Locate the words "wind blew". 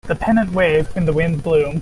1.13-1.79